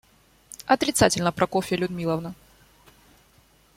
[0.65, 2.33] Отрицательно, Прокофья Людмиловна.